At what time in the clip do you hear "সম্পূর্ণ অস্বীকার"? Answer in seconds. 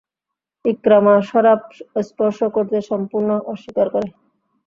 2.89-3.87